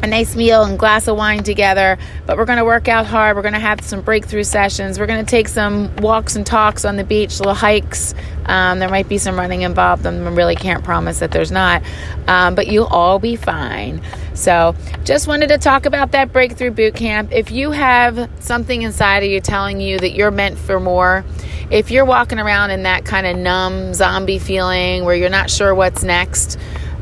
a 0.01 0.07
nice 0.07 0.35
meal 0.35 0.63
and 0.63 0.79
glass 0.79 1.07
of 1.07 1.17
wine 1.17 1.43
together, 1.43 1.97
but 2.25 2.37
we're 2.37 2.45
going 2.45 2.57
to 2.57 2.65
work 2.65 2.87
out 2.87 3.05
hard. 3.05 3.35
We're 3.35 3.41
going 3.41 3.53
to 3.53 3.59
have 3.59 3.81
some 3.81 4.01
breakthrough 4.01 4.43
sessions. 4.43 4.99
We're 4.99 5.07
going 5.07 5.23
to 5.23 5.29
take 5.29 5.47
some 5.47 5.93
walks 5.97 6.35
and 6.35 6.45
talks 6.45 6.85
on 6.85 6.95
the 6.95 7.03
beach, 7.03 7.39
little 7.39 7.53
hikes. 7.53 8.13
Um, 8.45 8.79
there 8.79 8.89
might 8.89 9.07
be 9.07 9.17
some 9.17 9.35
running 9.35 9.61
involved, 9.61 10.07
I 10.07 10.11
really 10.11 10.55
can't 10.55 10.83
promise 10.83 11.19
that 11.19 11.31
there's 11.31 11.51
not, 11.51 11.83
um, 12.27 12.55
but 12.55 12.67
you'll 12.67 12.87
all 12.87 13.19
be 13.19 13.35
fine. 13.35 14.01
So, 14.33 14.73
just 15.03 15.27
wanted 15.27 15.49
to 15.49 15.57
talk 15.57 15.85
about 15.85 16.13
that 16.13 16.31
breakthrough 16.33 16.71
boot 16.71 16.95
camp. 16.95 17.31
If 17.31 17.51
you 17.51 17.71
have 17.71 18.29
something 18.39 18.81
inside 18.81 19.23
of 19.23 19.29
you 19.29 19.41
telling 19.41 19.81
you 19.81 19.99
that 19.99 20.11
you're 20.11 20.31
meant 20.31 20.57
for 20.57 20.79
more, 20.79 21.25
if 21.69 21.91
you're 21.91 22.05
walking 22.05 22.39
around 22.39 22.71
in 22.71 22.83
that 22.83 23.05
kind 23.05 23.27
of 23.27 23.37
numb 23.37 23.93
zombie 23.93 24.39
feeling 24.39 25.05
where 25.05 25.13
you're 25.13 25.29
not 25.29 25.49
sure 25.51 25.75
what's 25.75 26.03
next, 26.03 26.57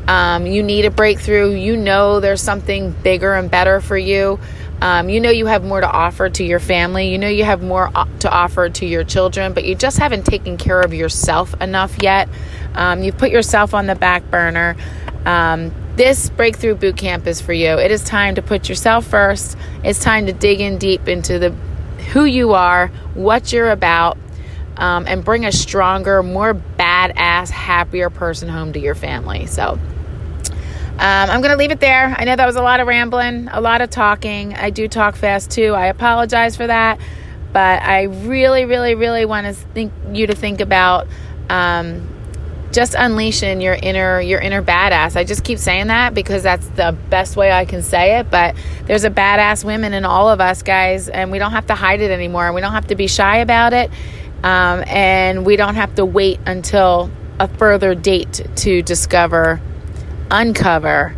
um, 0.08 0.46
you 0.46 0.62
need 0.62 0.86
a 0.86 0.90
breakthrough, 0.90 1.50
you 1.50 1.76
know 1.76 2.18
there's 2.18 2.40
something 2.40 2.92
bigger 3.02 3.34
and 3.34 3.50
better 3.50 3.82
for 3.82 3.96
you. 3.96 4.40
Um, 4.80 5.10
you 5.10 5.20
know 5.20 5.28
you 5.28 5.44
have 5.44 5.62
more 5.62 5.82
to 5.82 5.90
offer 5.90 6.30
to 6.30 6.42
your 6.42 6.60
family. 6.60 7.10
You 7.10 7.18
know 7.18 7.28
you 7.28 7.44
have 7.44 7.62
more 7.62 7.90
to 8.20 8.30
offer 8.30 8.70
to 8.70 8.86
your 8.86 9.04
children, 9.04 9.52
but 9.52 9.64
you 9.64 9.74
just 9.74 9.98
haven't 9.98 10.24
taken 10.24 10.56
care 10.56 10.80
of 10.80 10.94
yourself 10.94 11.60
enough 11.60 12.02
yet. 12.02 12.30
Um, 12.74 13.02
you've 13.02 13.18
put 13.18 13.30
yourself 13.30 13.74
on 13.74 13.86
the 13.86 13.94
back 13.94 14.30
burner. 14.30 14.76
Um, 15.26 15.74
this 15.96 16.30
breakthrough 16.30 16.76
boot 16.76 16.96
camp 16.96 17.26
is 17.26 17.42
for 17.42 17.52
you. 17.52 17.76
It 17.78 17.90
is 17.90 18.02
time 18.02 18.36
to 18.36 18.42
put 18.42 18.66
yourself 18.70 19.06
first. 19.06 19.58
It's 19.84 19.98
time 19.98 20.24
to 20.24 20.32
dig 20.32 20.62
in 20.62 20.78
deep 20.78 21.06
into 21.06 21.38
the 21.38 21.50
who 22.12 22.24
you 22.24 22.54
are, 22.54 22.86
what 23.12 23.52
you're 23.52 23.70
about, 23.70 24.16
um, 24.78 25.04
and 25.06 25.22
bring 25.22 25.44
a 25.44 25.52
stronger, 25.52 26.22
more 26.22 26.54
badass, 26.54 27.50
happier 27.50 28.08
person 28.08 28.48
home 28.48 28.72
to 28.72 28.80
your 28.80 28.94
family. 28.94 29.44
So. 29.44 29.78
Um, 30.98 31.30
I'm 31.30 31.40
going 31.40 31.52
to 31.52 31.56
leave 31.56 31.70
it 31.70 31.78
there. 31.78 32.12
I 32.18 32.24
know 32.24 32.34
that 32.34 32.46
was 32.46 32.56
a 32.56 32.62
lot 32.62 32.80
of 32.80 32.88
rambling, 32.88 33.46
a 33.52 33.60
lot 33.60 33.82
of 33.82 33.90
talking. 33.90 34.54
I 34.54 34.70
do 34.70 34.88
talk 34.88 35.14
fast 35.14 35.48
too. 35.48 35.72
I 35.72 35.86
apologize 35.86 36.56
for 36.56 36.66
that. 36.66 36.98
But 37.52 37.82
I 37.82 38.02
really, 38.02 38.64
really, 38.64 38.96
really 38.96 39.24
want 39.24 39.46
to 39.46 39.52
think 39.52 39.92
you 40.12 40.26
to 40.26 40.34
think 40.34 40.60
about 40.60 41.06
um, 41.48 42.08
just 42.72 42.94
unleashing 42.94 43.60
your 43.60 43.74
inner 43.74 44.20
your 44.20 44.40
inner 44.40 44.60
badass. 44.60 45.16
I 45.16 45.22
just 45.22 45.44
keep 45.44 45.58
saying 45.58 45.86
that 45.86 46.14
because 46.14 46.42
that's 46.42 46.66
the 46.70 46.96
best 47.10 47.36
way 47.36 47.52
I 47.52 47.64
can 47.64 47.82
say 47.82 48.18
it. 48.18 48.28
But 48.28 48.56
there's 48.86 49.04
a 49.04 49.10
badass 49.10 49.64
women 49.64 49.94
in 49.94 50.04
all 50.04 50.28
of 50.28 50.40
us, 50.40 50.62
guys, 50.62 51.08
and 51.08 51.30
we 51.30 51.38
don't 51.38 51.52
have 51.52 51.68
to 51.68 51.76
hide 51.76 52.00
it 52.00 52.10
anymore. 52.10 52.52
We 52.52 52.60
don't 52.60 52.72
have 52.72 52.88
to 52.88 52.96
be 52.96 53.06
shy 53.06 53.38
about 53.38 53.72
it, 53.72 53.90
um, 54.42 54.82
and 54.86 55.46
we 55.46 55.54
don't 55.54 55.76
have 55.76 55.94
to 55.94 56.04
wait 56.04 56.40
until 56.44 57.08
a 57.38 57.46
further 57.46 57.94
date 57.94 58.44
to 58.56 58.82
discover 58.82 59.60
uncover 60.30 61.14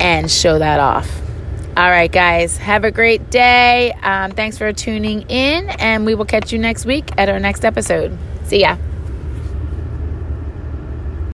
and 0.00 0.30
show 0.30 0.58
that 0.58 0.80
off. 0.80 1.10
All 1.76 1.88
right, 1.88 2.10
guys, 2.10 2.56
have 2.58 2.82
a 2.84 2.90
great 2.90 3.30
day. 3.30 3.92
Um, 4.02 4.32
thanks 4.32 4.58
for 4.58 4.72
tuning 4.72 5.22
in, 5.28 5.68
and 5.70 6.04
we 6.04 6.16
will 6.16 6.24
catch 6.24 6.52
you 6.52 6.58
next 6.58 6.84
week 6.86 7.10
at 7.16 7.28
our 7.28 7.38
next 7.38 7.64
episode. 7.64 8.18
See 8.44 8.62
ya. 8.62 8.76